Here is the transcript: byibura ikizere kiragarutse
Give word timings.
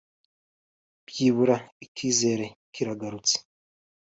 byibura 1.07 1.57
ikizere 1.85 2.45
kiragarutse 2.73 3.35